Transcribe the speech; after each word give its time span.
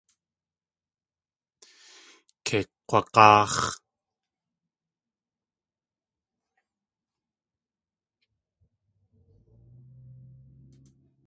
Kei 2.45 2.65
kg̲wag̲áax̲. 2.87 3.65